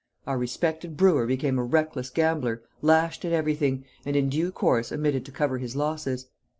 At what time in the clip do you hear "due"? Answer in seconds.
4.29-4.51